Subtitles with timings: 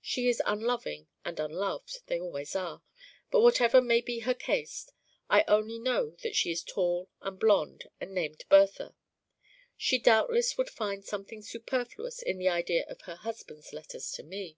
[0.00, 2.82] She is unloving and unloved they always are
[3.30, 4.94] but whatever may be her caste
[5.28, 8.96] (I know only that she is tall and blonde and named Bertha)
[9.76, 14.56] she doubtless would find something superfluous in the idea of her husband's letters to me.